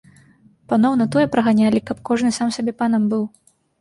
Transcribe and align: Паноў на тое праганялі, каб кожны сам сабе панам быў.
Паноў 0.71 0.95
на 1.01 1.07
тое 1.15 1.25
праганялі, 1.35 1.81
каб 1.91 1.97
кожны 2.09 2.31
сам 2.39 2.47
сабе 2.59 2.71
панам 2.81 3.07
быў. 3.13 3.23